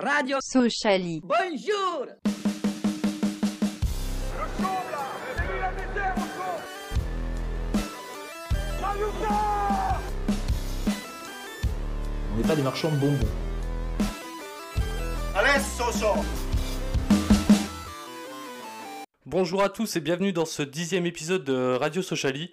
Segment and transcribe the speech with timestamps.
[0.00, 1.20] Radio Sociali.
[1.24, 2.06] Bonjour
[12.32, 13.18] On n'est pas des marchands de bonbons.
[19.26, 22.52] Bonjour à tous et bienvenue dans ce dixième épisode de Radio Sociali.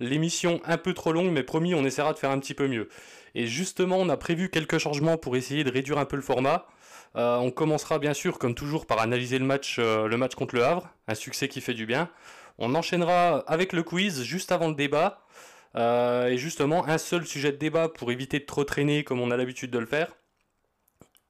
[0.00, 2.88] L'émission un peu trop longue, mais promis, on essaiera de faire un petit peu mieux.
[3.34, 6.66] Et justement, on a prévu quelques changements pour essayer de réduire un peu le format.
[7.16, 10.54] Euh, on commencera bien sûr, comme toujours, par analyser le match, euh, le match contre
[10.54, 12.10] le Havre, un succès qui fait du bien.
[12.58, 15.22] On enchaînera avec le quiz juste avant le débat.
[15.76, 19.30] Euh, et justement, un seul sujet de débat pour éviter de trop traîner comme on
[19.30, 20.12] a l'habitude de le faire.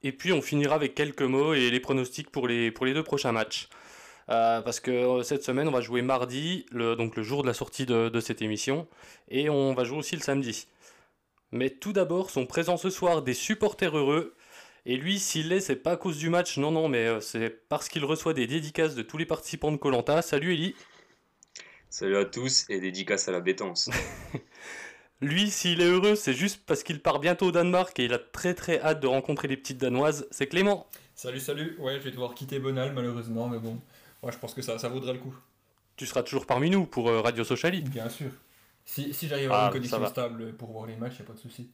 [0.02, 3.68] Et puis on finira avec quelques mots et les pronostics pour les, deux prochains matchs.
[4.28, 8.08] Parce que cette semaine, on va jouer mardi, donc le jour de la sortie de,
[8.08, 8.88] de cette émission,
[9.28, 10.66] et on va jouer aussi le samedi.
[11.52, 14.35] Mais tout d'abord, sont présents ce soir des supporters heureux.
[14.88, 17.50] Et lui, s'il l'est, c'est pas à cause du match, non, non, mais euh, c'est
[17.68, 20.22] parce qu'il reçoit des dédicaces de tous les participants de Colanta.
[20.22, 20.76] Salut Eli.
[21.90, 23.90] Salut à tous et dédicace à la bétance.
[25.20, 28.18] Lui, s'il est heureux, c'est juste parce qu'il part bientôt au Danemark et il a
[28.18, 30.28] très très hâte de rencontrer les petites Danoises.
[30.30, 30.86] C'est Clément.
[31.16, 31.74] Salut, salut.
[31.80, 33.80] Ouais, je vais devoir quitter Bonal malheureusement, mais bon.
[34.22, 35.34] Ouais, je pense que ça, ça vaudrait le coup.
[35.96, 37.80] Tu seras toujours parmi nous pour euh, Radio Sociali.
[37.80, 38.30] Bien sûr.
[38.84, 40.08] Si, si j'arrive à Ah, une connexion va.
[40.08, 41.70] stable pour voir les matchs, y a pas de souci.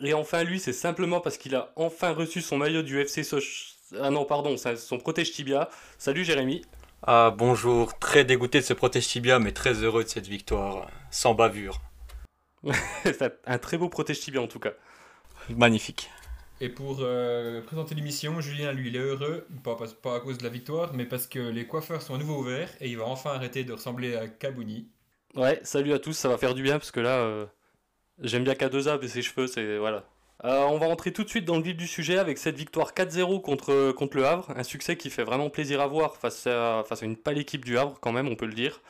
[0.00, 3.76] Et enfin, lui, c'est simplement parce qu'il a enfin reçu son maillot du FC Soch...
[4.00, 5.68] Ah non, pardon, c'est son protège tibia.
[5.98, 6.62] Salut Jérémy.
[7.06, 11.34] Ah bonjour, très dégoûté de ce protège tibia, mais très heureux de cette victoire, sans
[11.34, 11.80] bavure.
[13.04, 14.72] C'est un très beau protège tibia en tout cas.
[15.50, 16.10] Magnifique.
[16.60, 20.38] Et pour euh, présenter l'émission, Julien, lui, il est heureux, pas, pas, pas à cause
[20.38, 23.04] de la victoire, mais parce que les coiffeurs sont à nouveau ouverts et il va
[23.04, 24.88] enfin arrêter de ressembler à Kabouni.
[25.36, 27.46] Ouais, salut à tous, ça va faire du bien parce que là, euh,
[28.20, 29.78] j'aime bien K2A, mais ses cheveux, c'est.
[29.78, 30.04] Voilà.
[30.44, 32.92] Euh, on va rentrer tout de suite dans le vif du sujet avec cette victoire
[32.92, 36.82] 4-0 contre, contre le Havre, un succès qui fait vraiment plaisir à voir face à,
[36.86, 38.80] face à une pâle équipe du Havre, quand même, on peut le dire.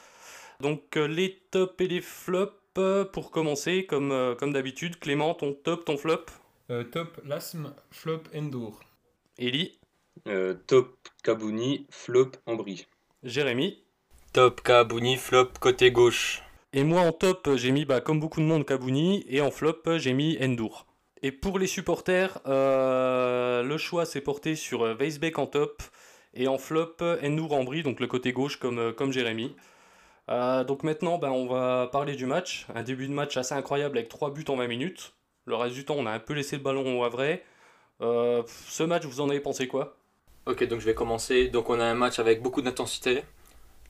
[0.60, 4.98] Donc, euh, les tops et les flops, euh, pour commencer, comme, comme d'habitude.
[4.98, 6.24] Clément, ton top, ton flop
[6.70, 8.80] Euh, top, Lasm, Flop, Endur.
[9.38, 9.78] Eli,
[10.26, 12.86] Euh, top Kabouni, flop Ambry.
[13.22, 13.82] Jérémy.
[14.32, 16.42] Top Kabouni, flop côté gauche.
[16.76, 19.96] Et moi en top, j'ai mis bah, comme beaucoup de monde Kabouni et en flop,
[19.98, 20.86] j'ai mis Endur.
[21.22, 25.84] Et pour les supporters, euh, le choix s'est porté sur euh, Weisbeck en top
[26.34, 29.54] et en flop, Endur en bris, donc le côté gauche comme, euh, comme Jérémy.
[30.26, 32.66] Donc maintenant, bah, on va parler du match.
[32.74, 35.14] Un début de match assez incroyable avec 3 buts en 20 minutes.
[35.44, 37.38] Le reste du temps, on a un peu laissé le ballon au Havre.
[38.00, 39.96] Ce match, vous en avez pensé quoi?
[40.46, 41.46] Ok, donc je vais commencer.
[41.46, 43.22] Donc on a un match avec beaucoup d'intensité.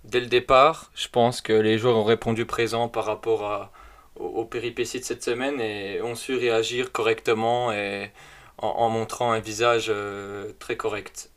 [0.04, 3.72] Dès le départ, je pense que les joueurs ont répondu présent par rapport à,
[4.16, 8.12] aux, aux péripéties de cette semaine et ont su réagir correctement et
[8.58, 11.30] en, en montrant un visage euh, très correct.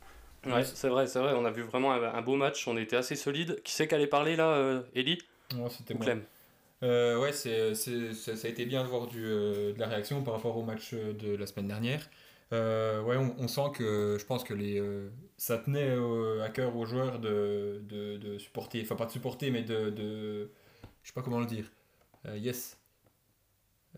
[0.46, 1.32] Ouais, c'est vrai, c'est vrai.
[1.34, 2.66] On a vu vraiment un, un beau match.
[2.68, 3.60] On était assez solide.
[3.64, 4.82] Qui c'est qui allait parler là, euh,
[5.54, 6.04] Ouais, c'était moi.
[6.04, 6.24] Clem?
[6.82, 9.88] Euh, ouais, c'est, c'est- ça, ça a été bien de voir du, euh, de la
[9.88, 12.08] réaction par rapport au match euh, de la semaine dernière.
[12.52, 16.50] Euh, ouais, on, on sent que je pense que les, euh, ça tenait euh, à
[16.50, 20.50] cœur aux joueurs de, de, de supporter, enfin pas de supporter, mais de, de
[21.02, 21.66] je sais pas comment le dire.
[22.26, 22.78] Euh, yes.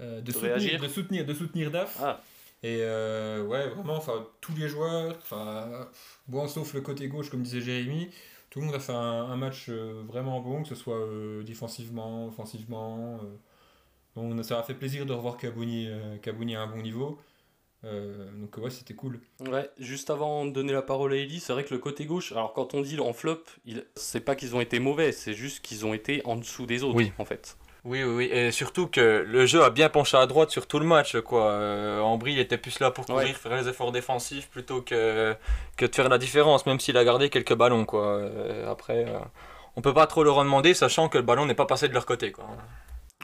[0.01, 1.99] Euh, de, soutenir, de soutenir, de soutenir DAF.
[2.01, 2.21] Ah,
[2.63, 5.89] Et euh, ouais, vraiment, enfin, tous les joueurs, enfin,
[6.29, 8.11] bon, sauf le côté gauche, comme disait Jérémy,
[8.51, 11.07] tout le monde a fait un, un match vraiment bon, que ce soit
[11.45, 13.21] défensivement, offensivement.
[14.17, 17.19] donc ça a fait plaisir de revoir Kabouni, euh, Kabouni à un bon niveau.
[17.85, 19.21] Euh, donc ouais, c'était cool.
[19.49, 22.33] Ouais, juste avant de donner la parole à Ellie, c'est vrai que le côté gauche,
[22.33, 23.87] alors quand on dit en flop, il...
[23.97, 26.97] c'est pas qu'ils ont été mauvais, c'est juste qu'ils ont été en dessous des autres,
[26.97, 27.13] Oui.
[27.19, 27.57] en fait.
[27.87, 30.79] Oui, oui, oui, et surtout que le jeu a bien penché à droite sur tout
[30.79, 31.51] le match, quoi.
[31.53, 33.33] Euh, Ambry était plus là pour courir, Ouais.
[33.33, 35.35] faire les efforts défensifs plutôt que,
[35.79, 38.05] que de faire la différence, même s'il a gardé quelques ballons, quoi.
[38.19, 39.19] Euh, après, euh,
[39.77, 41.95] on peut pas trop leur en demander, sachant que le ballon n'est pas passé de
[41.95, 42.45] leur côté, quoi.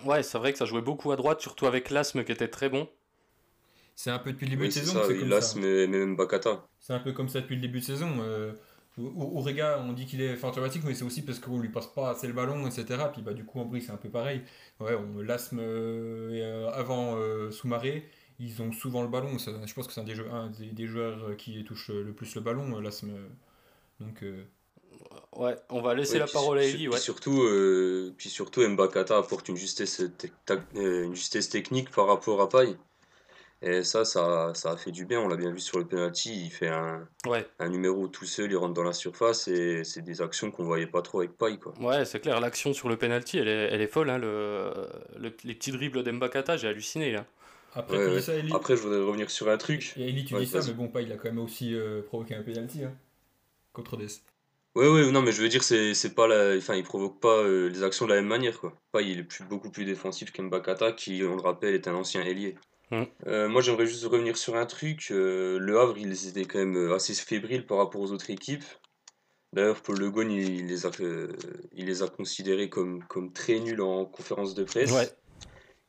[0.06, 2.70] Ouais, c'est vrai que ça jouait beaucoup à droite, surtout avec l'asthme qui était très
[2.70, 2.88] bon.
[3.96, 5.58] C'est un peu depuis le début Oui, de saison ça, c'est ça.
[5.58, 6.64] mais, même Bakata.
[6.78, 8.08] C'est un peu comme ça depuis le début de saison.
[8.20, 8.52] Euh,
[8.98, 12.26] Orega, on dit qu'il est fantomatique, mais c'est aussi parce qu'on lui passe pas assez
[12.26, 13.10] le ballon, etc.
[13.12, 14.42] Puis bah, du coup, en bris, c'est un peu pareil.
[14.80, 18.08] Ouais, on l'asthme euh, euh, avant euh, Soumaré,
[18.38, 19.38] ils ont souvent le ballon.
[19.38, 22.12] Ça- je pense que c'est un des, jeux- un des, des joueurs qui touche le
[22.12, 23.12] plus le ballon, l'asthme.
[24.00, 24.44] Donc, euh,
[25.36, 26.98] Ouais, on va laisser la puis parole à puis ouais.
[26.98, 30.02] surtout, euh, puis surtout, Mbakata apporte une justesse,
[30.74, 32.76] une justesse technique par rapport à Paille.
[33.62, 35.20] Et ça, ça, ça a fait du bien.
[35.20, 36.46] On l'a bien vu sur le penalty.
[36.46, 40.02] Il fait un, Ouais, un numéro tout seul, il rentre dans la surface et c'est
[40.02, 41.74] des actions qu'on voyait pas trop avec Paille, quoi.
[41.80, 44.72] ouais c'est clair, l'action sur le penalty, elle est, elle est folle, hein, le,
[45.16, 47.26] le- les petits dribbles d'Embakata, j'ai halluciné, là.
[47.70, 48.22] Après, Ouais, tu dis ouais.
[48.22, 48.56] ça, Eli.
[48.56, 49.96] Après, je voudrais revenir sur un truc.
[49.96, 52.00] Et Eli, tu Ouais, dis ça, mais bon, pas, il a quand même aussi euh,
[52.00, 52.96] provoqué un penalty hein,
[53.72, 54.24] contre Dess.
[54.76, 56.56] Ouais, ouais, non, mais je veux dire, c'est c'est pas la...
[56.58, 58.74] Enfin, il provoque pas euh, les actions de la même manière, quoi.
[58.92, 62.22] Pas, il est plus, beaucoup plus défensif qu'Mbakata, qui, on le rappelle, est un ancien
[62.22, 62.56] ailier.
[62.90, 63.02] Mm.
[63.26, 65.08] Euh, moi, j'aimerais juste revenir sur un truc.
[65.10, 68.64] euh, le Havre, ils étaient quand même euh, assez fébriles par rapport aux autres équipes.
[69.52, 71.32] D'ailleurs, Paul Le il, il les a, euh,
[71.72, 74.92] il les a considérés comme, comme très nuls en conférence de presse.
[74.92, 75.08] Ouais.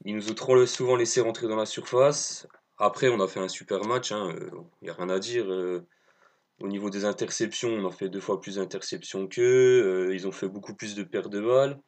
[0.05, 2.47] Ils nous ont trop souvent laissé rentrer dans la surface.
[2.77, 4.51] Après, on a fait un super match, il
[4.83, 5.47] n'y a rien à dire.
[6.61, 10.11] au niveau des interceptions, on a fait deux fois plus d'interceptions qu'eux.
[10.13, 11.79] ils ont fait beaucoup plus de pertes de balles.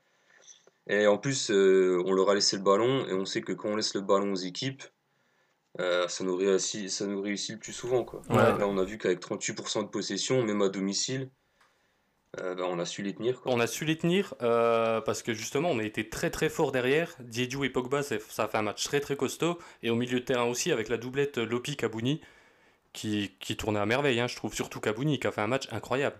[0.88, 3.06] Et en plus, on leur a laissé le ballon.
[3.06, 4.83] Et on sait que quand on laisse le ballon aux équipes,
[5.80, 8.04] euh, ça, nous réussit, ça nous réussit le plus souvent.
[8.04, 8.21] Quoi.
[8.30, 8.38] Ouais.
[8.38, 11.30] Là, on a vu qu'avec 38% de possession, même à domicile,
[12.39, 13.42] euh, bah, on a su les tenir.
[13.42, 13.51] Quoi.
[13.54, 16.71] On a su les tenir euh, parce que justement on a été très très fort
[16.71, 17.16] derrière.
[17.19, 19.57] Diédiou et Pogba, ça a fait un match très très costaud.
[19.83, 22.21] Et au milieu de terrain aussi avec la doublette Lopi-Kabouni
[22.94, 24.54] qui, qui tournait à merveille, hein, je trouve.
[24.54, 26.18] Surtout Kabouni qui a fait un match incroyable.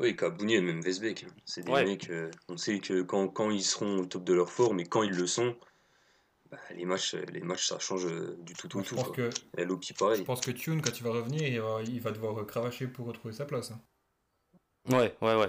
[0.00, 1.24] Oui, Kabouni et même Vesbeck.
[1.24, 1.32] hein.
[1.44, 1.84] C'est des Ouais.
[1.84, 4.86] mecs, euh, on sait que quand, quand ils seront au top de leur forme et
[4.86, 5.56] quand ils le sont,
[6.50, 8.94] bah, les, matchs, les matchs ça change euh, du tout au je, tout.
[8.94, 9.12] pense quoi.
[9.12, 12.10] que, Et Lopi je pense que Tune, quand il va revenir, il va, il va
[12.10, 13.70] devoir euh, cravacher pour retrouver sa place.
[13.70, 13.80] hein.
[14.90, 15.48] Ouais, ouais, ouais.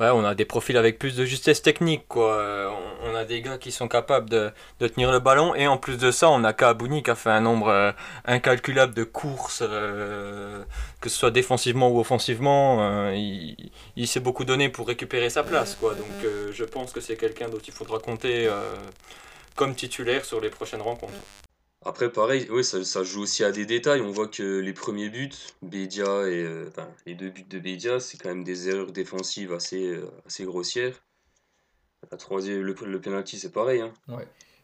[0.00, 2.34] Ouais, on a des profils avec plus de justesse technique, quoi.
[2.36, 2.70] Euh,
[3.04, 5.78] On, on a des gars qui sont capables de, de tenir le ballon, et en
[5.78, 7.92] plus de ça, on a Kabouni qui a fait un nombre euh,
[8.26, 10.64] incalculable de courses, euh,
[11.00, 12.82] que ce soit défensivement ou offensivement.
[12.82, 15.94] euh, il il s'est beaucoup donné pour récupérer sa place, quoi.
[15.94, 18.74] Donc, euh, je pense que c'est quelqu'un dont il faudra compter euh,
[19.56, 21.14] comme titulaire sur les prochaines rencontres.
[21.84, 24.00] Après, pareil, ouais, ça, ça joue aussi à des détails.
[24.00, 25.30] On voit que les premiers buts,
[25.62, 29.52] Bedia et euh, enfin, les deux buts de Bedia, c'est quand même des erreurs défensives
[29.52, 31.00] assez, euh, assez grossières.
[32.10, 33.80] La troisième, le, le penalty, c'est pareil.
[33.80, 33.92] Hein.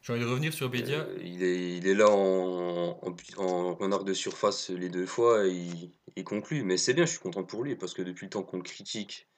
[0.02, 1.00] J'ai envie de revenir sur Bédia.
[1.00, 5.46] Euh, il, est, il est là en, en, en renard de surface les deux fois
[5.46, 6.64] et il, il conclut.
[6.64, 8.64] Mais c'est bien, je suis content pour lui parce que depuis le temps qu'on le
[8.64, 9.28] critique,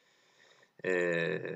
[0.86, 1.48] euh,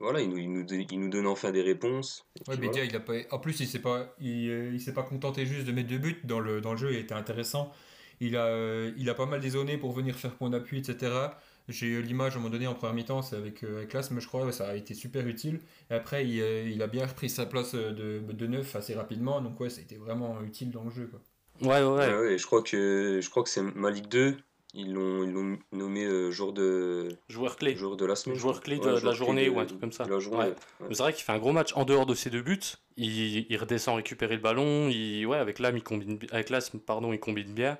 [0.00, 2.26] voilà, il nous, il, nous, donne- il nous donne enfin des réponses.
[2.48, 3.14] Ouais, Bédia, il a pas...
[3.30, 5.98] En plus, il s'est pas, il, euh, il s'est pas contenté juste de mettre deux
[5.98, 7.72] buts dans le, dans le jeu, il était intéressant.
[8.20, 11.36] Il a, euh, il a pas mal dézonné pour venir faire point d'appui, etc.
[11.68, 14.20] J'ai eu l'image à un moment donné en première mi-temps, c'est avec, euh, avec Lasme,
[14.20, 15.60] je crois, ouais, ça a été super utile.
[15.90, 16.34] Et après, il,
[16.72, 19.82] il a bien repris sa place de, de neuf assez rapidement, donc ouais, ça a
[19.84, 21.06] été vraiment utile dans le jeu.
[21.06, 21.20] Quoi.
[21.62, 22.18] Ouais, ouais, Ouais, ouais.
[22.18, 24.36] ouais, je crois que, je crois que c'est Malik 2.
[24.76, 27.76] Ils l'ont nommé euh, jour, de, Joueur clé.
[27.76, 28.36] jour de la semaine.
[28.36, 30.04] Joueur clé de- Ouais, de la journée ou un truc comme ça.
[30.04, 30.16] Ouais.
[30.36, 30.54] ouais.
[30.90, 32.58] C'est vrai qu'il fait un gros match en dehors de ses deux buts.
[32.96, 34.88] Il, il redescend récupérer le ballon.
[34.88, 37.78] Il, ouais, avec l'âme, il combine, bi- avec l'Asm, pardon, il combine bien.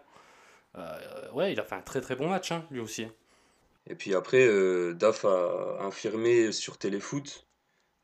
[0.77, 3.07] Euh, ouais, il a fait un très très bon match, hein, lui aussi.
[3.89, 7.45] Et puis après, euh, Daf a infirmé sur Téléfoot,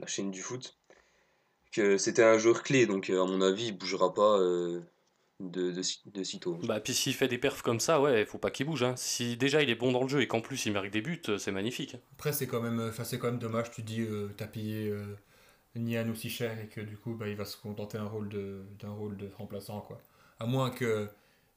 [0.00, 0.76] la chaîne du foot,
[1.72, 2.86] que c'était un joueur clé.
[2.86, 4.80] Donc, euh, à mon avis, il bougera pas euh,
[5.40, 6.58] de, de, si- de sitôt.
[6.64, 8.82] Bah, puis s'il fait des perfs comme ça, ouais, faut pas qu'il bouge.
[8.82, 8.94] Hein.
[8.96, 11.22] Si déjà il est bon dans le jeu et qu'en plus il marque des buts,
[11.38, 11.96] c'est magnifique.
[12.14, 14.88] Après, c'est quand, même, euh, enfin, c'est quand même dommage, tu dis, euh, t'as payé
[14.88, 15.16] euh,
[15.76, 18.62] Nian aussi cher et que du coup, bah, il va se contenter d'un rôle de,
[18.78, 19.80] d'un rôle de remplaçant.
[19.80, 20.00] Quoi.
[20.38, 21.08] À moins que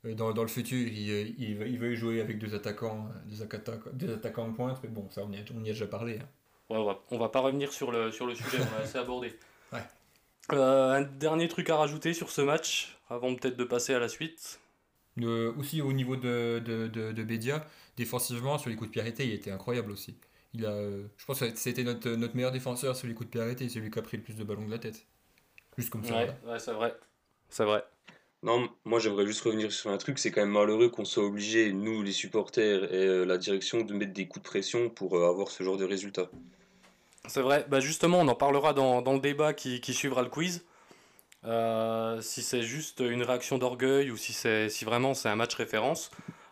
[0.05, 3.41] euh, dans, dans le futur, il, euh, il, il veuille jouer avec deux attaquants, des,
[3.41, 5.87] attaquants, des attaquants de pointe, mais bon, ça, on y a, on y a déjà
[5.87, 6.19] parlé.
[6.19, 6.27] hein.
[6.69, 8.97] Ouais, on va, on va pas revenir sur le, sur le sujet, on l'a assez
[8.97, 9.33] abordé.
[9.73, 9.79] Ouais.
[10.51, 14.09] Euh, un dernier truc à rajouter sur ce match, avant peut-être de passer à la
[14.09, 14.59] suite.
[15.21, 17.65] Euh, aussi au niveau de, de, de, de Bédia,
[17.97, 20.15] défensivement, sur les coups de pied arrêtés, il était incroyable aussi.
[20.55, 23.31] Il a, euh, je pense que c'était notre, notre meilleur défenseur sur les coups de
[23.31, 25.05] pied arrêtés, c'est lui qui a pris le plus de ballons de la tête.
[25.77, 26.15] Juste comme ça.
[26.15, 26.95] Ouais, c'est vrai.
[27.49, 27.83] C'est vrai.
[28.41, 31.71] Non, moi j'aimerais juste revenir sur un truc, c'est quand même malheureux qu'on soit obligé,
[31.71, 35.29] nous les supporters et euh, la direction, de mettre des coups de pression pour euh,
[35.29, 36.29] avoir ce genre de résultat.
[37.27, 37.65] C'est vrai.
[37.69, 40.65] Bah justement, on en parlera dans, dans le débat qui, qui suivra le quiz.
[41.45, 46.09] Euh, si c'est juste une réaction d'orgueil ou si, si vraiment c'est un match référence.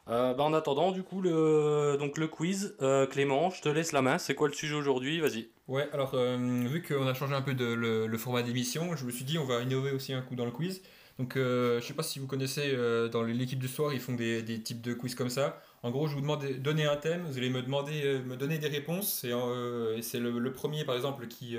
[0.07, 3.91] Euh, bah en attendant, du coup, le, donc le quiz, euh, Clément, je te laisse
[3.91, 4.17] la main.
[4.17, 5.19] C'est quoi le sujet aujourd'hui?
[5.19, 5.48] Vas-y.
[5.67, 9.12] Ouais, alors euh, vu qu'on a changé un peu de, le, format d'émission, je me
[9.12, 10.81] suis dit on va innover aussi un coup dans le quiz.
[11.19, 12.75] Donc je sais pas si vous connaissez
[13.12, 15.62] dans l'équipe du soir, ils font des, des types de quiz comme ça.
[15.83, 18.57] En gros, je vous demande de donner un thème, vous allez me demander, me donner
[18.57, 21.57] des réponses, et, c'est le, premier par exemple qui,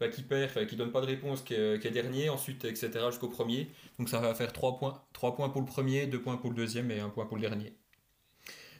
[0.00, 2.90] bah, qui perd, qui donne pas de réponse, qui est, qui est dernier, ensuite etc.
[3.10, 3.68] jusqu'au premier.
[3.98, 6.56] Donc ça va faire 3 points, 3 points pour le premier, 2 points pour le
[6.56, 7.72] deuxième et 1 point pour le dernier.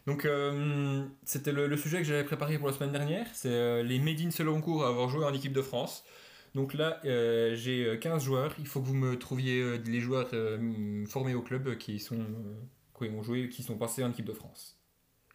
[0.06, 3.82] Donc euh, c'était le, le sujet que j'avais préparé pour la semaine dernière, c'est euh,
[3.82, 6.04] les Made in Seloncourt à avoir joué en équipe de France.
[6.54, 10.00] Donc là, euh, j'ai euh, 15 joueurs, il faut que vous me trouviez euh, les
[10.00, 12.54] joueurs euh, formés au club qui sont euh,
[12.98, 14.78] qui ont joué, qui sont passés en équipe de France.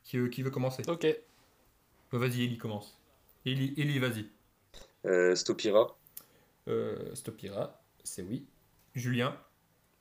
[0.04, 0.84] Qui, euh, qui veut commencer?
[0.88, 1.06] Ok.
[2.12, 2.98] Bah, Vas-y, Eli commence.
[3.46, 4.30] Eli, Eli vas-y.
[5.06, 5.98] Euh, Stopira,
[6.68, 8.48] Euh, Stopira, c'est oui.
[8.96, 9.38] Julien,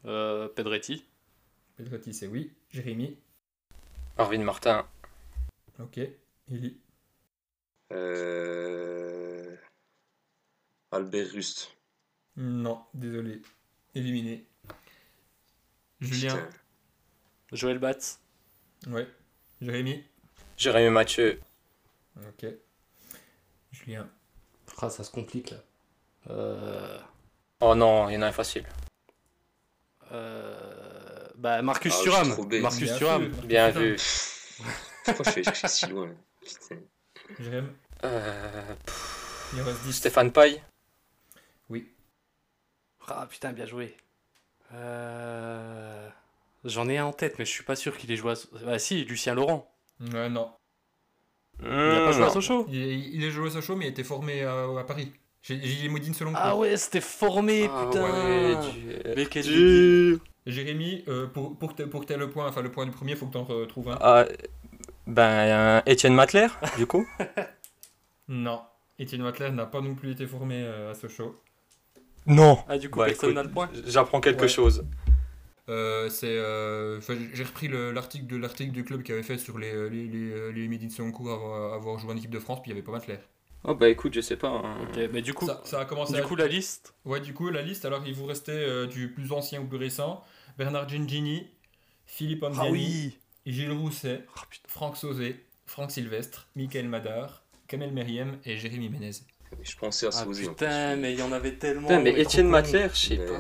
[0.05, 1.05] Euh, Pedretti.
[1.77, 2.53] Pedretti, c'est oui.
[2.71, 3.19] Jérémy.
[4.19, 4.87] Arvin Martin.
[5.81, 5.99] Ok.
[6.51, 6.79] Eli.
[7.93, 9.57] Euh,
[10.91, 11.77] Albert Rust.
[12.37, 13.43] Non, désolé.
[13.95, 14.47] Éliminé.
[16.01, 16.37] Julien.
[16.37, 16.51] Putain.
[17.53, 18.21] Joël Batz.
[18.87, 19.07] Ouais.
[19.61, 20.05] Jérémy.
[20.57, 21.41] Jérémy Mathieu.
[22.29, 22.47] Ok.
[23.73, 24.09] Julien.
[24.81, 25.59] Ah, ça se complique là.
[26.31, 26.99] Euh,
[27.61, 28.67] Oh non, il y en a un facile.
[30.13, 32.29] euh, Bah, Marcus Ah, Thuram.
[32.61, 33.33] Marcus Bien Thuram.
[33.35, 33.43] sûr.
[33.45, 33.97] Bien vu.
[35.05, 36.09] Pourquoi je vais chercher si loin.
[37.39, 37.69] Jérémy.
[38.05, 39.93] Euh, pff, Il en reste 10.
[39.93, 40.63] Stéphane Paille.
[41.69, 41.89] Oui.
[43.09, 43.97] Ah putain, bien joué.
[44.75, 46.09] Euh,
[46.65, 48.37] J'en ai un en tête, mais je suis pas sûr qu'il ait joué à...
[48.69, 49.73] Ah si, Lucien Laurent.
[50.01, 50.53] Ouais, non.
[51.65, 52.77] Il a pas joué à Sochaux Il,
[53.15, 55.13] il est joué à Sochaux, mais il était formé à, à Paris.
[55.43, 55.57] J'ai
[56.15, 61.57] selon Ah ouais, c'était formé, Ah putain ouais, du- Mais quel du- Jérémy, euh, pour,
[61.59, 63.27] pour, que t'aies- pour que tu aies le point, enfin le point du premier, faut
[63.27, 63.99] que tu en retrouves un.
[64.01, 64.25] Ah,
[65.07, 66.47] ben, Étienne Matler,
[66.79, 67.07] du coup.
[68.29, 68.61] Non.
[68.99, 71.41] Étienne Watler n'a pas non plus été formé euh, à Sochaux.
[72.27, 72.59] Non.
[72.69, 74.49] Ah du coup, Bah, personne n'a le point J'apprends quelque Ouais.
[74.49, 74.85] chose.
[75.73, 77.01] Euh, c'est, euh,
[77.33, 80.53] j'ai repris le- l'article de l'article du club qui avait fait sur les, les, les,
[80.53, 82.85] les Midi de Sonko avoir, avoir joué en équipe de France, puis il y avait
[82.85, 83.19] pas Matler.
[83.65, 84.49] Oh bah écoute, je sais pas.
[84.49, 84.77] hein.
[84.83, 87.33] Ok, mais du coup, Ça, ça a commencé du à- coup la liste Ouais, du
[87.33, 90.23] coup, la liste, alors il vous restait euh, du plus ancien au plus récent
[90.59, 91.47] Bernard Gingini,
[92.07, 94.69] Philippe Anziani, Ah oui Gilles Rousset, Ah, putain.
[94.69, 95.37] Franck Sauzé,
[95.67, 99.13] Franck Sylvestre, Michael Madar, Kamel Meriem et Jérémy Ménez.
[99.63, 100.47] Je pensais à Ah Sauzé.
[100.47, 102.49] en putain, mais il y en avait tellement Putain, mais mais Étienne.
[102.49, 103.39] Matler, je sais Mais- pas.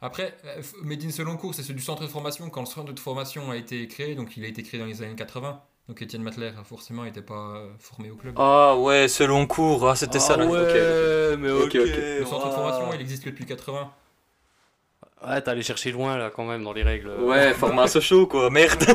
[0.00, 2.48] Après, euh, Médine Seloncourt, c'est celui du centre de formation.
[2.50, 5.02] Quand le centre de formation a été créé, donc il a été créé dans les
[5.02, 5.60] années 80.
[5.88, 8.34] Donc Étienne Matler, forcément, n'était pas euh, formé au club.
[8.36, 10.36] Ah ouais, selon cours, ah, c'était Ah ça.
[10.36, 10.46] là.
[10.46, 11.96] ouais, mais Ok, ok, ok.
[12.20, 13.90] le centre de formation, il existe que depuis 80.
[15.26, 17.10] Ouais, t'es allé chercher loin là quand même dans les règles.
[17.10, 18.84] Ouais, format Sochaux quoi, merde.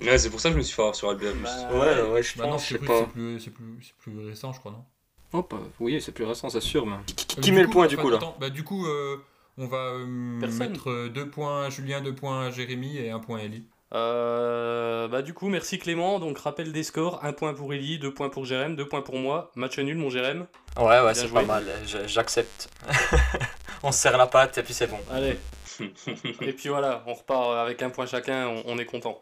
[0.00, 1.34] Ouais, c'est pour ça que je me suis fait avoir sur Albert.
[1.42, 2.98] Bah, Ouais, ouais, je Bah non, pense, je c'est sais plus, pas.
[3.00, 4.84] c'est plus, c'est plus, c'est plus récent, je crois, non?
[5.32, 5.44] Bah,
[5.80, 6.86] oui, c'est plus récent, c'est sûr.
[6.86, 6.96] Mais...
[7.06, 8.16] Qui, qui- Euh, qui met le point du coup là?
[8.16, 9.16] attends, bah, Du coup, euh,
[9.58, 13.38] on va euh, mettre 2 points à Julien, 2 points à Jérémy et 1 point
[13.38, 13.64] à Ellie.
[13.92, 16.18] Euh, bah du coup, merci Clément.
[16.18, 19.16] Donc rappel des scores, un point pour Ellie, deux points pour Jérém, deux points pour
[19.18, 19.52] moi.
[19.54, 20.46] Match nul mon Jérém.
[20.76, 21.40] Ouais, ouais, c'est joué.
[21.40, 21.64] pas mal,
[22.06, 22.68] j'accepte.
[23.84, 24.98] on se serre la patte et puis c'est bon.
[25.12, 25.38] Allez.
[26.40, 29.20] Et puis voilà, on repart avec un point chacun, on, on est content.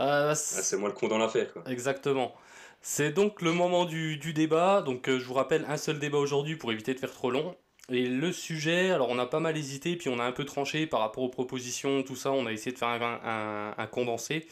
[0.00, 1.52] Euh, Ah, c'est moi le con dans l'affaire.
[1.52, 1.62] quoi.
[1.66, 2.34] Exactement.
[2.80, 4.82] C'est donc le moment du, du débat.
[4.82, 7.56] Donc euh, je vous rappelle un seul débat aujourd'hui pour éviter de faire trop long.
[7.90, 10.86] Et le sujet, alors on a pas mal hésité, puis on a un peu tranché
[10.86, 14.46] par rapport aux propositions, tout ça, on a essayé de faire un, un- condensé.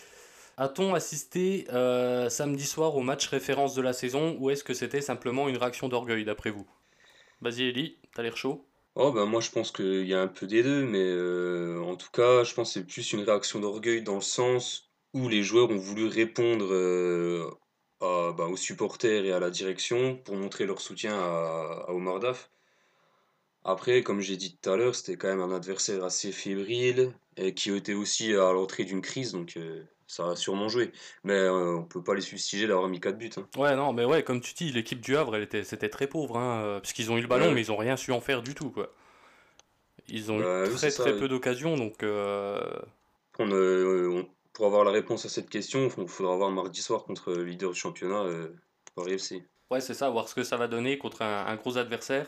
[0.59, 5.01] A-t-on assisté euh, samedi soir au match référence de la saison ou est-ce que c'était
[5.03, 6.69] simplement une réaction d'orgueil d'après vous?
[7.43, 10.47] Vas-y Ellie, t'as l'air chaud Oh, bah, moi je pense qu'il y a un peu
[10.47, 14.03] des deux, mais euh, en tout cas, je pense que c'est plus une réaction d'orgueil
[14.03, 17.51] dans le sens où les joueurs ont voulu répondre euh,
[18.01, 22.51] bah, aux supporters et à la direction pour montrer leur soutien à Omar Daf.
[23.65, 27.55] Après, comme j'ai dit tout à l'heure, c'était quand même un adversaire assez fébrile et
[27.55, 30.93] qui était aussi à l'entrée d'une crise, donc euh, ça a sûrement joué.
[31.25, 33.31] Mais euh, on peut pas les fustiger d'avoir mis 4 buts.
[33.37, 33.49] hein.
[33.57, 36.37] Ouais, non, mais ouais, comme tu dis, l'équipe du Havre, elle était, c'était très pauvre,
[36.39, 37.55] hein, parce qu'ils ont eu le ballon, Ouais.
[37.55, 38.93] mais ils ont rien su en faire du tout, quoi.
[40.09, 41.21] Ils ont Bah, eu oui, très ça, très oui.
[41.21, 42.61] peu d'occasions, donc euh,
[43.41, 47.03] On, euh, on- pour avoir la réponse à cette question, il faudra voir mardi soir
[47.05, 48.25] contre le leader du championnat,
[48.95, 49.49] Paris FC.
[49.71, 52.27] ouais, c'est ça, voir ce que ça va donner contre un, un gros adversaire.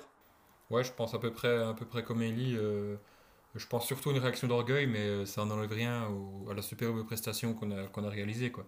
[0.72, 2.56] Ouais, je pense à peu près, à peu près comme Ellie.
[2.56, 2.96] euh,
[3.56, 6.62] je pense surtout à une réaction d'orgueil, mais euh, ça n'enlève rien au- à la
[6.62, 8.50] superbe prestation qu'on a, qu'on a réalisée.
[8.52, 8.66] Quoi.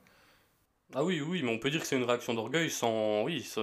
[0.94, 3.60] Ah oui, oui, mais on peut dire que c'est une réaction d'orgueil sans, oui, ça-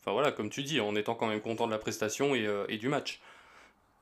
[0.00, 2.66] enfin voilà, comme tu dis, en étant quand même content de la prestation et, euh,
[2.68, 3.20] et du match.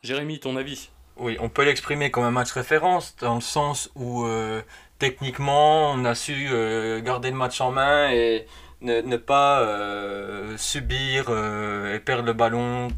[0.02, 0.90] Jérémy, ton avis?
[1.16, 4.62] Oui, on peut l'exprimer comme un match référence, dans le sens où euh,
[4.98, 8.46] techniquement on a su euh, garder le match en main et
[8.80, 12.88] ne, ne pas euh, subir euh, et perdre le ballon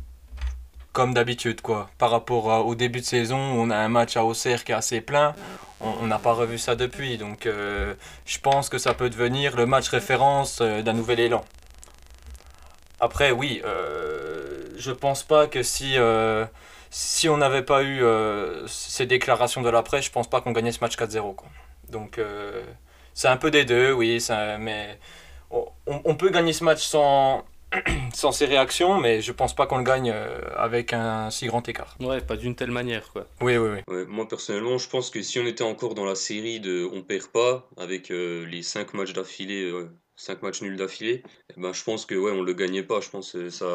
[0.93, 1.91] comme d'habitude quoi.
[1.99, 5.01] Par rapport au début de saison on a un match à Auxerre qui est assez
[5.01, 5.35] plein,
[5.81, 7.19] on n'a pas revu ça depuis.
[7.19, 7.95] Donc euh,
[8.25, 11.45] je pense que ça peut devenir le match référence euh, d'un nouvel élan.
[13.01, 15.97] Après oui, euh, je pense pas que si...
[16.91, 18.03] si on n'avait pas eu
[18.69, 21.35] ces déclarations de la presse, je pense pas qu'on gagnait ce match 4-0.
[21.35, 21.49] quoi.
[21.91, 22.21] Donc
[23.15, 24.25] c'est un peu des deux, oui,
[24.61, 24.99] mais
[25.87, 27.45] on peut gagner ce match sans,
[28.15, 31.67] sans ces réactions, mais je pense pas qu'on le gagne euh, avec un si grand
[31.69, 31.97] écart.
[32.01, 33.27] Ouais, pas d'une telle manière, quoi.
[33.41, 33.95] Oui, oui, oui.
[33.95, 37.03] Ouais, moi personnellement, je pense que si on était encore dans la série de on
[37.03, 41.23] perd pas, avec euh, les 5 matchs d'affilée euh, cinq matchs nuls d'affilée.
[41.57, 43.01] Eh ben, je pense que ouais, on le gagnait pas.
[43.01, 43.67] Je pense que ça,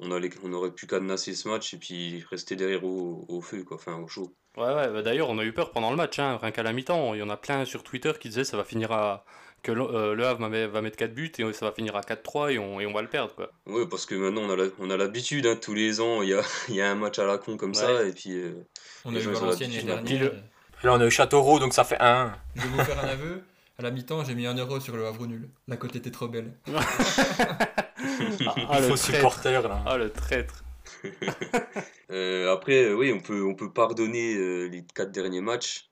[0.00, 3.64] on, allait, on aurait pu cadenasser ce match et puis rester derrière au, au feu,
[3.64, 4.34] quoi, enfin au chaud.
[4.56, 6.72] Ouais, ouais, bah d'ailleurs, on a eu peur pendant le match, hein, rien qu'à la
[6.72, 7.14] mi-temps.
[7.14, 9.24] Il y en a plein sur Twitter qui disaient ça va finir à.
[9.64, 12.52] Que le, euh, le Havre va mettre 4 buts et ça va finir à 4-3
[12.52, 13.50] et on, et on va le perdre, quoi.
[13.66, 14.42] Ouais, parce que maintenant,
[14.78, 17.18] on a l'habitude, hein, tous les ans, il y a, il y a un match
[17.18, 18.32] à la con comme ça, et puis.
[18.32, 18.52] euh,
[19.04, 20.42] On a eu Valenciennes l'année l'habitude, dernière.
[20.84, 22.32] Là, on a eu Châteauroux, donc ça fait 1.
[22.54, 23.42] Je vais vous faire un aveu.
[23.78, 25.48] À la mi-temps, j'ai mis un euro sur le Havre nul.
[25.66, 26.52] La cote était trop belle.
[28.68, 28.98] Ah, le Faux traître.
[28.98, 29.82] supporter, là.
[29.86, 30.62] Ah, le traître.
[32.10, 35.88] Euh, après, euh, oui, on peut, on peut pardonner euh, les quatre derniers matchs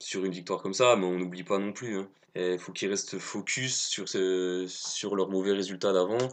[0.00, 1.98] sur une victoire comme ça, mais on n'oublie pas non plus.
[2.34, 6.28] Il faut qu'ils restent focus sur, ce, sur leurs mauvais résultats d'avant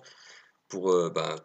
[0.70, 1.36] pour, euh, bah,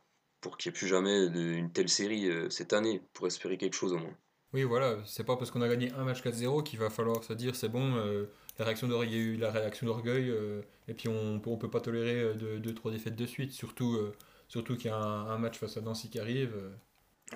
[0.41, 3.75] pour qu'il n'y ait plus jamais une telle série euh, cette année, pour espérer quelque
[3.75, 4.17] chose au moins.
[4.53, 7.33] Oui, voilà, c'est pas parce qu'on a gagné un match 4-0 qu'il va falloir se
[7.33, 8.27] dire c'est bon, euh,
[8.61, 10.33] il y a eu la réaction d'orgueil,
[10.87, 13.99] et puis on, on peut pas tolérer euh, deux, deux, trois défaites de suite, surtout,
[14.47, 16.55] surtout qu'il y a un match face à Nancy qui arrive.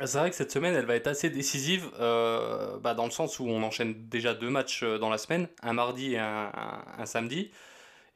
[0.07, 3.38] C'est vrai que cette semaine, elle va être assez décisive, euh, bah, dans le sens
[3.40, 6.85] où on enchaîne déjà deux matchs euh, dans la semaine, un mardi et un, un-
[7.02, 7.50] un samedi.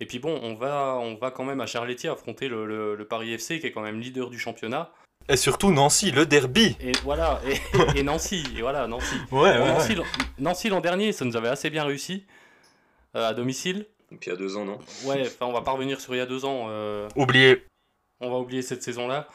[0.01, 3.05] Et puis bon, on va, on va quand même à Charletti affronter le, le- le
[3.07, 4.91] Paris FC, qui est quand même leader du championnat.
[5.29, 6.77] Et surtout Nancy, le derby.
[6.81, 7.61] Et voilà, et,
[7.99, 9.15] et Nancy, et voilà, Nancy.
[9.31, 10.05] Ouais, Nancy, l'an-
[10.39, 12.27] Nancy l'an dernier, ça nous avait assez bien réussi,
[13.17, 13.87] euh, à domicile.
[14.11, 14.79] Et puis il y a deux ans, non?
[15.05, 16.67] Ouais, enfin, on va pas revenir sur il y a deux ans.
[16.69, 17.65] euh, Oublié.
[18.21, 19.29] on va oublier cette saison-là.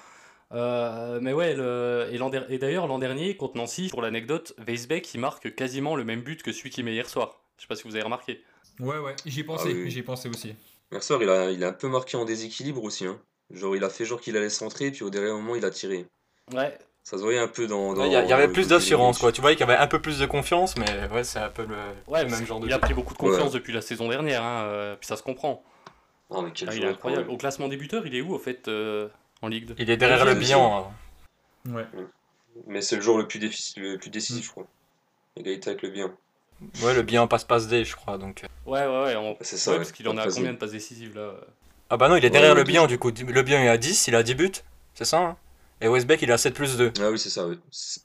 [0.54, 4.54] Euh, mais ouais, le- et, l'an der- et d'ailleurs, l'an dernier, contre Nancy, pour l'anecdote,
[4.66, 7.42] Weisbeck, il marque quasiment le même but que celui qu'il met hier soir.
[7.58, 8.42] Je sais pas si vous avez remarqué.
[8.80, 10.56] Ouais, ouais, j'y ai pensé, Ah oui, j'y ai pensé aussi.
[10.92, 13.06] Mercer, il a, il a un peu marqué en déséquilibre aussi.
[13.06, 13.20] Hein.
[13.52, 16.06] Genre, il a fait genre qu'il allait centrer, puis au dernier moment, il a tiré.
[16.54, 17.94] Ouais, Ça se voyait un peu dans.
[18.06, 19.32] Il y, avait plus d'assurance, quoi.
[19.34, 21.66] Tu voyais qu'il y avait un peu plus de confiance, mais ouais, c'est un peu
[21.66, 21.76] le,
[22.08, 23.60] ouais le même genre de il a pris beaucoup de confiance Ouais.
[23.60, 25.64] depuis la saison dernière, hein, euh, puis ça se comprend.
[26.30, 27.30] Ah, mais quel Ah, il est incroyable.
[27.30, 29.08] Au classement des buteurs, il est où, au fait, euh,
[29.42, 30.94] en Ligue 2 Il est derrière le Deuxième, bilan.
[31.68, 31.72] hein.
[31.74, 31.86] Ouais.
[32.68, 33.40] Mais c'est le joueur le plus,
[33.78, 34.68] le plus décisif, je crois.
[35.36, 36.12] Égalité avec le bien.
[36.82, 38.18] Ouais, le bilan passe-passe D, je crois.
[38.18, 38.44] Donc...
[38.44, 38.48] euh.
[38.70, 39.16] Ouais, ouais, ouais.
[39.16, 39.72] on- C'est ça.
[39.72, 39.84] ouais, ouais.
[39.84, 41.34] parce qu'il en a combien de passes décisives là
[41.90, 43.10] Ah bah non, il est derrière ouais, le bilan, du coup.
[43.12, 44.52] Le bilan est à 10, il a 10 buts.
[44.96, 45.38] C'est ça, hein
[45.82, 46.94] Et Westbeck, il a 7 plus 2.
[47.00, 47.46] Ah oui, c'est ça,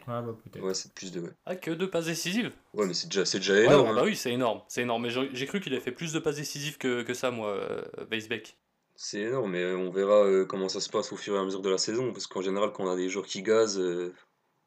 [0.06, 0.62] Ah, bah peut-être.
[0.62, 1.20] Ouais, c'est plus de.
[1.20, 3.84] Ouais, Ah, que deux passes décisives ouais mais c'est déjà, c'est déjà énorme.
[3.86, 3.94] ouais, hein.
[3.94, 4.60] bah oui, c'est énorme.
[4.68, 5.02] C'est énorme.
[5.04, 7.80] Mais j'ai cru qu'il avait fait plus de passes décisives que, que ça, moi, euh,
[8.10, 8.54] Weisbeck.
[9.04, 11.60] C'est énorme, mais on verra euh, comment ça se passe au fur et à mesure
[11.60, 12.12] de la saison.
[12.12, 14.14] Parce qu'en général, quand on a des joueurs qui gazent, euh,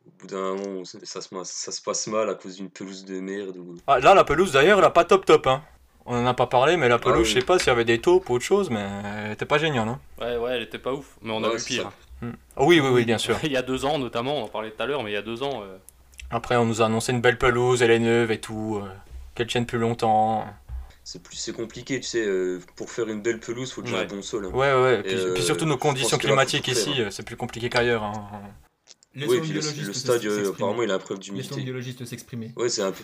[0.06, 3.06] au bout d'un moment, on- ça se, ça se passe mal à cause d'une pelouse
[3.06, 3.56] de merde.
[3.56, 3.76] Ou...
[3.88, 5.64] Ah, là, la pelouse, d'ailleurs, elle a pas top top, hein.
[6.06, 7.26] On en a pas parlé, mais la pelouse, Ah oui.
[7.30, 8.86] je sais pas s'il y avait des taupes ou autre chose, mais
[9.26, 10.00] elle était pas géniale, hein.
[10.20, 11.16] Ouais, ouais, elle était pas ouf.
[11.22, 11.92] Mais on a Ouais, vu c'est pire.
[12.22, 12.32] Hmm.
[12.58, 13.38] Ah oui, oui, oui, bien sûr.
[13.44, 15.18] il y a deux ans, notamment, on en parlait tout à l'heure, mais il y
[15.18, 15.62] a deux ans.
[15.64, 15.78] euh,
[16.30, 18.82] Après, on nous a annoncé une belle pelouse, elle est neuve et tout.
[18.84, 18.90] euh,
[19.34, 20.46] Qu'elle tienne plus longtemps.
[21.08, 22.26] C'est plus c'est compliqué, tu sais.
[22.26, 24.04] euh, pour faire une belle pelouse, faut déjà Ouais.
[24.04, 24.48] un bon sol.
[24.48, 24.50] hein.
[24.50, 27.38] Ouais, ouais, et puis, euh, puis surtout nos conditions climatiques ici, faire, euh, c'est plus
[27.38, 28.02] compliqué qu'ailleurs.
[28.04, 28.42] hein.
[29.14, 29.62] Les Oui, puis le,
[29.94, 31.62] stade, euh, apparemment, il a un preuve Les d'humidité.
[31.62, 32.54] biologistes s'exprimer.
[32.58, 33.04] Ouais, c'est un peu.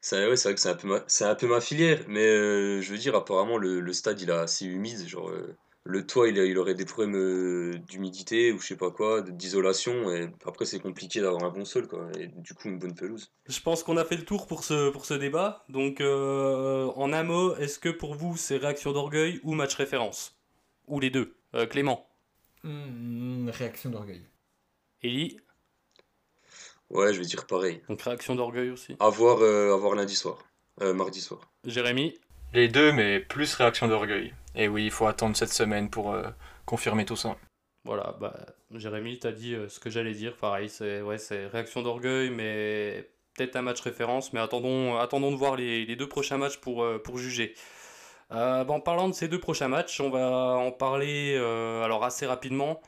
[0.00, 1.04] c'est ouais, c'est vrai que c'est un peu ma...
[1.06, 4.30] c'est un peu ma filière, mais euh, je veux dire, apparemment, le, le stade il
[4.30, 5.06] est assez humide.
[5.06, 5.54] Genre, euh,
[5.84, 10.10] le toit il, aurait des problèmes euh, d'humidité ou je sais pas quoi, de- d'isolation.
[10.12, 12.08] Et après, c'est compliqué d'avoir un bon sol, quoi.
[12.18, 13.32] Et du coup, une bonne pelouse.
[13.46, 15.64] Je pense qu'on a fait le tour pour ce, pour ce débat.
[15.68, 20.38] Donc, euh, en un mot, est-ce que pour vous, c'est réaction d'orgueil ou match référence?
[20.86, 21.36] Ou les deux?
[21.54, 22.06] Euh, Clément
[22.62, 24.24] Hmm, réaction d'orgueil.
[25.02, 25.36] Eli
[26.90, 27.80] Ouais, je vais dire pareil.
[27.88, 28.96] Donc, réaction d'orgueil aussi.
[29.00, 30.38] À voir, euh, à voir lundi soir.
[30.80, 31.50] Euh, mardi soir.
[31.64, 32.14] Jérémy
[32.54, 34.32] Les deux, mais plus réaction d'orgueil.
[34.54, 36.28] Et oui, il faut attendre cette semaine pour euh,
[36.66, 37.36] confirmer tout ça.
[37.84, 38.34] Voilà, bah,
[38.72, 40.36] Jérémy, t'as dit euh, ce que j'allais dire.
[40.36, 41.16] Pareil, c'est ouais,
[41.50, 44.32] réaction d'orgueil, mais peut-être un match référence.
[44.32, 47.54] Mais attendons, attendons de voir les, deux prochains matchs pour, euh, pour juger.
[48.30, 52.80] Bah, en parlant de ces deux prochains matchs, on va en parler alors assez rapidement.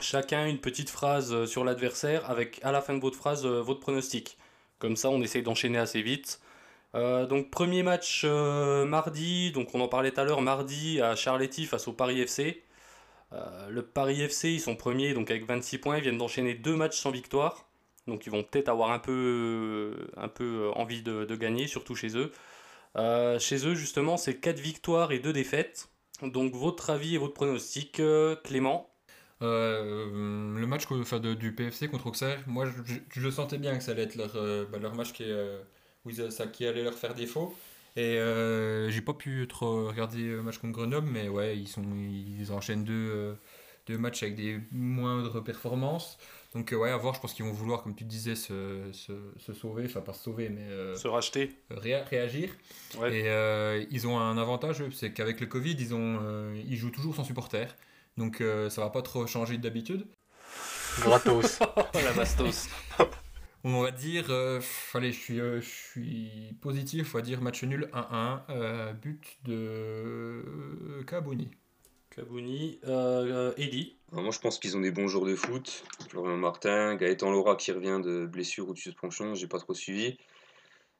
[0.00, 4.38] Chacun une petite phrase sur l'adversaire avec à la fin de votre phrase votre pronostic.
[4.78, 6.40] Comme ça, on essaye d'enchaîner assez vite.
[6.94, 11.14] Euh, donc premier match euh, mardi, donc on en parlait tout à l'heure, mardi à
[11.14, 12.64] Charletti face au Paris FC.
[13.32, 16.76] Euh, le Paris FC, ils sont premiers donc avec 26 points, ils viennent d'enchaîner deux
[16.76, 17.68] matchs sans victoire.
[18.06, 20.08] Donc ils vont peut-être avoir un peu,
[20.76, 22.32] envie de, gagner, surtout chez eux.
[23.40, 25.88] Chez eux, justement, c'est 4 victoires et 2 défaites.
[26.22, 28.00] Donc votre avis et votre pronostic,
[28.44, 28.90] Clément?
[29.40, 33.90] Le match enfin, du PFC contre Auxerre, moi je, je- je sentais bien que ça
[33.92, 34.32] allait être leur,
[34.70, 35.60] bah, match qui, euh,
[36.06, 37.54] où ils- ça, qui allait leur faire défaut.
[37.96, 41.82] Et euh, j'ai pas pu trop regarder le match contre Grenoble, mais ouais, ils, sont,
[41.96, 43.34] ils enchaînent deux, euh,
[43.86, 46.18] de matchs avec des moindres performances.
[46.54, 49.52] Donc ouais, à voir, je pense qu'ils vont vouloir, comme tu disais, se, se, se
[49.54, 50.66] sauver, enfin pas se sauver, mais
[50.96, 52.50] se racheter, réagir.
[53.10, 53.26] Et
[53.90, 57.66] ils ont un avantage, c'est qu'avec le Covid, ils, ont, ils jouent toujours sans supporter.
[58.16, 60.06] Donc ça va pas trop changer d'habitude.
[61.00, 61.58] Gratos.
[61.94, 62.68] la bastos.
[63.68, 64.60] On va dire, euh,
[64.94, 69.38] allez, je suis, euh, je suis positif, on va dire match nul 1-1, euh, but
[69.42, 71.50] de Kabouni.
[72.10, 72.78] Kabouni,
[73.56, 73.96] Eli.
[74.12, 75.82] moi je pense qu'ils ont des bons joueurs de foot.
[76.08, 80.16] Florian Martin, Gaëtan Laura qui revient de blessure ou de suspension, j'ai pas trop suivi.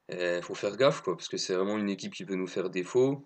[0.08, 2.68] Il faut faire gaffe quoi, parce que c'est vraiment une équipe qui peut nous faire
[2.68, 3.24] défaut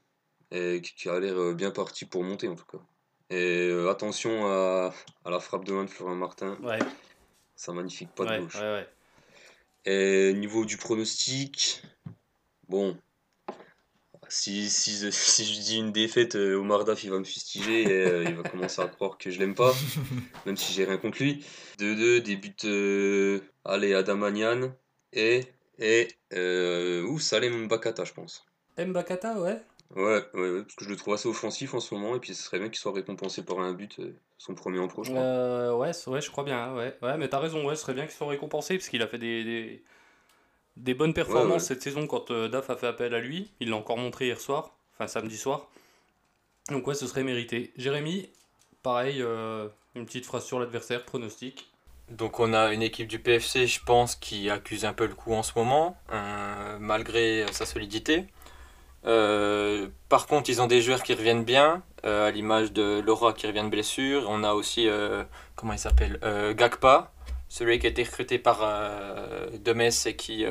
[0.51, 2.85] et qui a l'air bien partie pour monter en tout cas.
[3.31, 4.93] Et attention à,
[5.25, 6.59] à, la frappe de main de Florian Martin.
[6.63, 6.79] Ouais.
[7.57, 8.57] Ça magnifique pas de gauche.
[8.57, 8.89] Ouais, ouais.
[9.87, 11.83] Et niveau du pronostic,
[12.69, 12.97] bon,
[14.31, 18.07] si, si, si, je dis une défaite, euh, Omar Daf il va me fustiger et
[18.07, 19.75] euh, il va commencer à croire que je l'aime pas,
[20.47, 21.45] même si j'ai rien contre lui.
[21.79, 24.73] 2-2, des buts, euh, allez, Adamanian
[25.13, 25.45] et,
[25.79, 28.47] et euh, ou Salem Mbakata, je pense.
[28.79, 29.61] Mbakata, ouais.
[29.97, 32.45] Ouais, ouais, parce que je le trouve assez offensif en ce moment et puis ce
[32.45, 35.21] serait bien qu'il soit récompensé par un but, euh, son premier en pro, je crois.
[35.21, 36.97] Euh, ouais, ouais, je crois bien, ouais.
[37.03, 39.19] Ouais, mais t'as raison, ouais, ce serait bien qu'il soit récompensé parce qu'il a fait
[39.19, 39.83] des,
[40.77, 43.51] des, bonnes performances cette saison quand euh, Daf a fait appel à lui.
[43.59, 45.69] Il l'a encore montré hier soir, enfin samedi soir.
[46.69, 47.73] Donc ouais, ce serait mérité.
[47.77, 48.29] Jérémy,
[48.85, 51.69] pareil, une petite phrase sur l'adversaire, pronostic.
[52.11, 55.33] Donc on a une équipe du PFC, je pense, qui accuse un peu le coup
[55.33, 55.97] en ce moment,
[56.79, 58.29] malgré sa solidité.
[59.07, 63.33] Euh, par contre, ils ont des joueurs qui reviennent bien, euh, à l'image de Laura
[63.33, 64.27] qui revient de blessure.
[64.29, 65.25] On a aussi, euh,
[65.57, 66.19] comment il s'appelle
[66.57, 67.13] Gakpa,
[67.49, 68.59] celui qui a été recruté par
[69.65, 70.45] Demes et qui,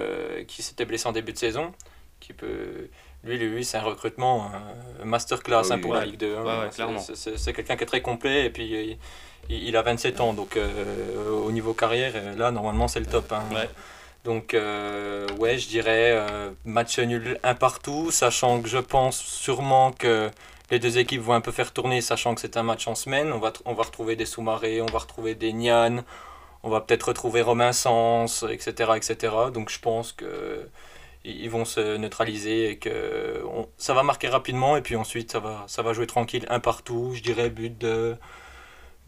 [0.47, 1.73] qui s'était blessé en début de saison.
[2.19, 2.89] Qui peut...
[3.23, 4.49] Lui, lui c'est un recrutement
[5.03, 6.37] masterclass ah hein, pour la Ligue 2.
[6.37, 6.69] Hein.
[7.03, 8.97] c'est quelqu'un qui est très complet et puis
[9.49, 10.33] il, il a 27 ans.
[10.33, 10.57] Donc
[11.31, 13.31] au niveau carrière, là, normalement, c'est le top.
[13.31, 13.43] Hein.
[14.25, 19.91] Donc, euh, ouais, je dirais euh, match nul un partout, sachant que je pense sûrement
[19.91, 20.29] que
[20.71, 23.31] les deux équipes vont un peu faire tourner, sachant que c'est un match en semaine.
[23.31, 23.51] On va,
[23.83, 26.03] retrouver des sous-marées, on va retrouver des Nian,
[26.63, 29.33] on va peut-être retrouver Romain Sens, etc., etc.
[29.53, 30.67] Donc, je pense que
[31.25, 33.43] ils vont se neutraliser et que
[33.77, 37.11] ça va marquer rapidement et puis ensuite ça va, ça va jouer tranquille un partout.
[37.13, 38.15] Je dirais but de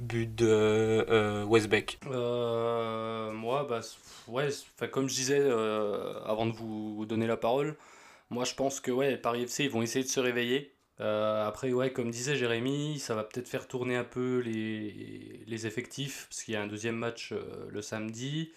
[0.01, 0.47] but de
[1.09, 3.81] euh, Westbeck euh, Moi, bah,
[4.27, 4.49] ouais,
[4.91, 7.77] comme je disais euh, avant de vous donner la parole,
[8.29, 10.73] moi je pense que ouais, Paris FC ils vont essayer de se réveiller.
[10.99, 16.27] après, ouais, comme disait Jérémy, ça va peut-être faire tourner un peu les, les effectifs,
[16.29, 17.33] parce qu'il y a un deuxième match
[17.69, 18.51] le samedi.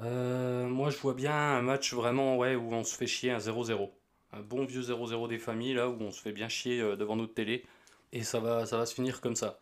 [0.00, 3.90] moi je vois bien un match vraiment ouais, où on se fait chier un 0-0.
[4.32, 7.34] Un bon vieux 0-0 des familles, là, où on se fait bien chier devant notre
[7.34, 7.64] télé.
[8.12, 9.58] Et ça va, ça va se finir comme ça.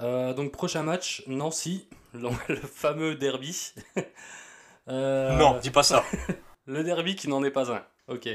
[0.00, 3.72] Euh, donc prochain match, Nancy, le, fameux derby.
[4.88, 6.04] Euh, non, dis pas ça.
[6.66, 7.84] le derby qui n'en est pas un.
[8.06, 8.28] Ok.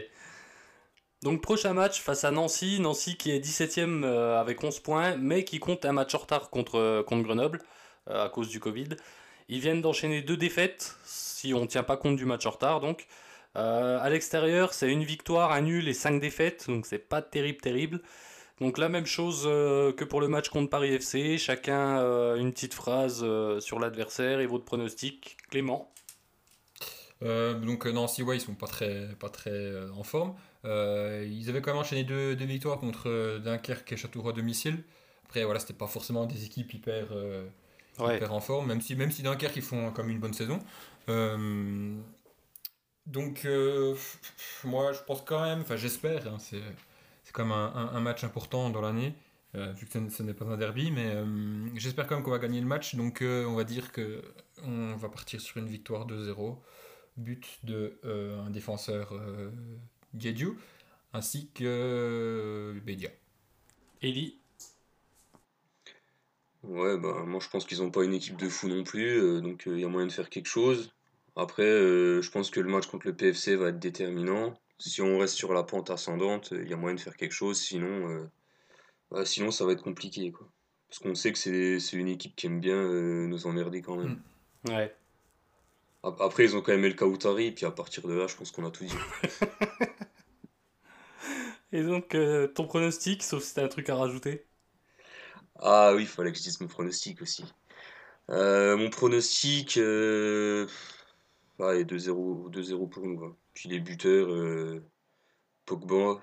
[1.23, 5.45] Donc prochain match face à Nancy, Nancy qui est 17ème euh, avec 11 points, mais
[5.45, 7.61] qui compte un match en retard contre, contre Grenoble
[8.05, 8.89] à cause du Covid.
[9.47, 12.81] Ils viennent d'enchaîner deux défaites, si on ne tient pas compte du match en retard
[12.81, 13.07] donc.
[13.55, 18.01] à l'extérieur, c'est une victoire, un nul et cinq défaites, donc c'est pas terrible terrible.
[18.61, 22.51] Donc la même chose euh, que pour le match contre Paris FC, chacun euh, une
[22.51, 25.35] petite phrase euh, sur l'adversaire et votre pronostic.
[25.49, 25.91] Clément
[27.21, 30.35] Donc Nancy, ouais, ils sont pas très, pas très en forme.
[30.63, 34.83] ils avaient quand même enchaîné deux, victoires contre Dunkerque et Châteauroux à domicile.
[35.25, 37.07] Après, voilà, c'était pas forcément des équipes hyper,
[37.99, 40.59] hyper en forme, même si, même si Dunkerque ils font comme une bonne saison.
[43.07, 43.47] donc
[44.63, 46.61] moi, je pense quand même, enfin j'espère, hein, c'est
[47.31, 49.13] comme un, match important dans l'année,
[49.55, 51.25] euh, vu que ce n'est pas un derby, mais euh,
[51.75, 52.95] j'espère quand même qu'on va gagner le match.
[52.95, 54.21] Donc euh, on va dire que
[54.65, 56.57] on va partir sur une victoire 2-0,
[57.17, 57.99] but de
[58.45, 59.13] un défenseur
[60.13, 60.57] Diadiou,
[61.13, 63.09] ainsi que Bédia.
[64.01, 64.37] Eli?
[66.63, 69.63] Ouais, bah, moi je pense qu'ils n'ont pas une équipe de fou non plus, donc
[69.65, 70.91] il y a moyen de faire quelque chose.
[71.35, 75.35] Après, je pense que le match contre le PFC va être déterminant si on reste
[75.35, 78.29] sur la pente ascendante, il y a moyen de faire quelque chose, sinon,
[79.13, 80.31] euh, sinon ça va être compliqué.
[80.31, 80.47] Quoi.
[80.89, 84.21] Parce qu'on sait que c'est une équipe qui aime bien euh, nous emmerder quand même.
[84.65, 84.69] Mm.
[84.69, 84.95] Ouais.
[86.03, 88.65] Après, ils ont quand même El Kautari, puis à partir de là, je pense qu'on
[88.65, 88.91] a tout dit.
[91.73, 94.45] Et donc, euh, ton pronostic, sauf si t'as un truc à rajouter?
[95.59, 97.45] Ah oui, il fallait que je dise mon pronostic aussi.
[98.29, 100.65] mon pronostic, euh...
[101.59, 103.35] ah, 2-0 pour nous.
[103.61, 104.81] Puis les buteurs, euh,
[105.67, 106.19] Pogba,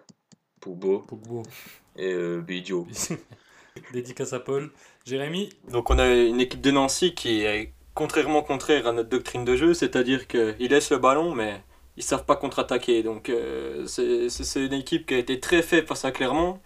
[0.60, 1.48] Pogba, Pogba.
[1.96, 2.42] et euh,
[3.92, 4.72] Dédicace à Paul.
[5.06, 9.44] Jérémy Donc on a une équipe de Nancy qui est contrairement contraire à notre doctrine
[9.44, 11.62] de jeu, c'est-à-dire qu'ils laissent le ballon, mais
[11.96, 13.04] ils savent pas contre-attaquer.
[13.04, 16.58] Donc euh, c'est c'est une équipe qui a été très faible face à Clermont.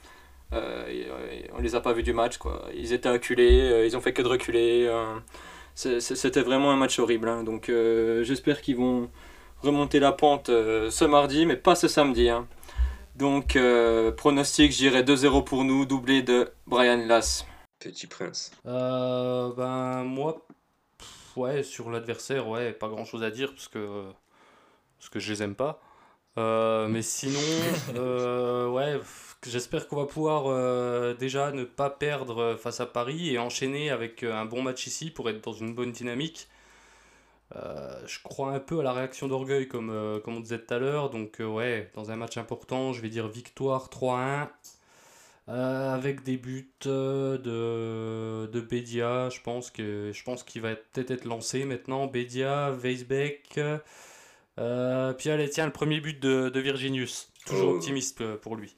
[0.55, 2.67] Euh, euh, on les a pas vus du match, quoi.
[2.75, 4.87] Ils étaient acculés, euh, ils ont fait que de reculer.
[4.89, 5.21] euh,
[5.75, 7.29] C'était vraiment un match horrible.
[7.29, 7.45] hein.
[7.45, 9.11] Donc euh, j'espère qu'ils vont
[9.63, 12.29] remonter la pente euh, ce mardi, mais pas ce samedi.
[12.29, 12.47] hein.
[13.17, 17.47] Donc euh, pronostic, j'irai 2-0 pour nous, doublé de Brian Lass.
[17.79, 18.53] Petit prince.
[18.67, 20.47] Euh, ben moi,
[20.99, 24.05] pff, ouais, sur l'adversaire, ouais, pas grand chose à dire parce que,
[24.99, 25.81] parce que je les aime pas.
[26.39, 27.41] Euh, mais sinon,
[27.97, 28.99] euh, ouais,
[29.47, 34.23] j'espère qu'on va pouvoir euh, déjà ne pas perdre face à Paris et enchaîner avec
[34.23, 36.49] un bon match ici pour être dans une bonne dynamique.
[37.57, 40.73] Euh, je crois un peu à la réaction d'orgueil comme, euh, comme on disait tout
[40.75, 41.11] à l'heure.
[41.11, 44.49] Donc euh, ouais, dans un match important, je vais dire victoire 3-1.
[45.49, 50.77] Euh, avec des buts euh, de, de Bédia, je pense que je pense qu'il va
[50.77, 52.07] peut-être être lancé maintenant.
[52.07, 53.59] Bédia, Weisbeck.
[54.59, 57.33] Euh, puis allez, tiens, le premier but de, de Virginius.
[57.47, 57.71] Toujours Oh.
[57.71, 58.77] optimiste pour lui.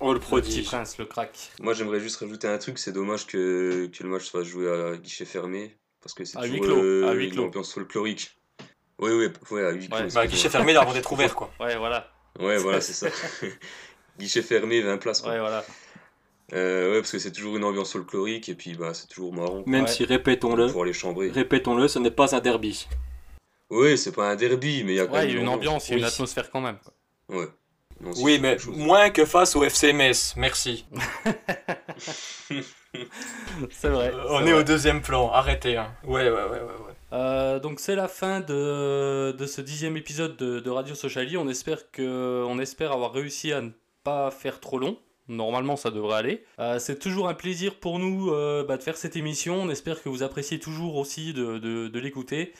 [0.00, 0.62] Oh le Le petit prodige.
[0.62, 1.52] prince, le crack.
[1.60, 2.78] Moi, j'aimerais juste rajouter un truc.
[2.78, 5.78] C'est dommage que, que le match soit joué à guichet fermé.
[6.02, 7.44] Parce que c'est À huis toujours clos, euh, à huis une clos.
[7.44, 8.36] ambiance folklorique.
[8.98, 9.98] Oui, oui, ouais, à huis clos.
[9.98, 10.08] Ouais.
[10.14, 11.50] Bah, guichet fermé, là, avant d'être ouvert, quoi.
[11.60, 12.10] Ouais, voilà.
[12.38, 13.08] Ouais, voilà, c'est ça.
[14.18, 15.20] guichet fermé, 20 places.
[15.20, 15.32] Quoi.
[15.32, 15.64] Ouais, voilà.
[16.52, 19.62] Euh, ouais, parce que c'est toujours une ambiance folklorique et puis bah, c'est toujours marrant.
[19.66, 19.90] Même Ouais.
[19.90, 21.30] si, On répétons-le, pouvoir les chambrer.
[21.30, 22.88] répétons-le, ce n'est pas un derby.
[23.70, 25.40] Oui, c'est pas un derby, mais il y a quand Ouais, même il y a
[25.42, 26.08] une ambiance, il y a une Oui.
[26.10, 26.78] atmosphère quand même.
[27.28, 27.46] Ouais.
[28.00, 30.34] Non, Oui, mais moins que face au FC Metz.
[30.36, 30.86] Merci.
[33.70, 34.12] C'est vrai.
[34.12, 34.60] Euh, on est vrai.
[34.60, 35.30] au deuxième plan.
[35.30, 35.76] Arrêtez.
[35.76, 35.92] Hein.
[36.04, 36.58] Ouais, ouais, ouais, ouais.
[36.60, 36.94] ouais.
[37.12, 41.36] Euh, donc c'est la fin de, de ce dixième épisode de, de Radio Sociali.
[41.36, 43.70] On espère, que, on espère avoir réussi à ne
[44.04, 44.98] pas faire trop long.
[45.28, 46.44] Normalement, ça devrait aller.
[46.58, 49.54] Euh, c'est toujours un plaisir pour nous euh, bah, de faire cette émission.
[49.62, 52.52] On espère que vous appréciez toujours aussi de, de- de l'écouter.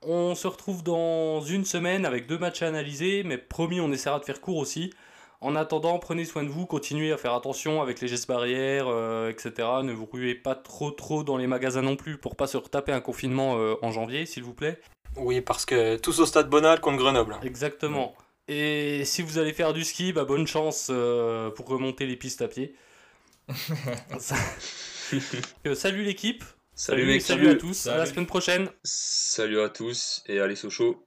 [0.00, 4.18] On se retrouve dans une semaine avec deux matchs à analyser, mais promis, on essaiera
[4.18, 4.92] de faire court aussi.
[5.42, 9.28] En attendant, prenez soin de vous, continuez à faire attention avec les gestes barrières, euh,
[9.28, 9.52] etc.
[9.82, 12.92] Ne vous ruez pas trop trop dans les magasins non plus pour pas se retaper
[12.92, 14.80] un confinement euh, en janvier, s'il vous plaît.
[15.16, 17.36] Oui, parce que tous au stade Bonal contre Grenoble.
[17.42, 18.14] Exactement.
[18.48, 22.40] Et si vous allez faire du ski, bah, bonne chance euh, pour remonter les pistes
[22.42, 22.74] à pied.
[24.18, 24.36] Ça-
[25.66, 26.42] Euh, salut l'équipe.
[26.74, 27.86] Salut, mec, salut à tous.
[27.86, 28.14] À la Salut.
[28.14, 28.68] semaine prochaine.
[28.82, 31.04] Salut à tous et allez Sochaux.